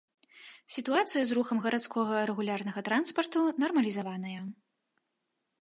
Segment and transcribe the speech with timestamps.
[0.75, 4.39] Сітуацыя з рухам гарадскога рэгулярнага транспарту нармалізаваная.